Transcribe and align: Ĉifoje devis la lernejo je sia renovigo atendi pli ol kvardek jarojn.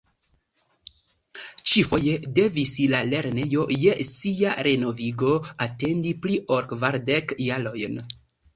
Ĉifoje 1.71 2.15
devis 2.39 2.71
la 2.95 3.01
lernejo 3.11 3.67
je 3.83 3.93
sia 4.09 4.55
renovigo 4.71 5.37
atendi 5.69 6.17
pli 6.27 6.43
ol 6.57 6.69
kvardek 6.75 7.39
jarojn. 7.49 8.05